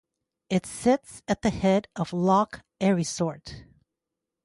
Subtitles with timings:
[0.49, 3.65] It sits at the head of Loch Erisort.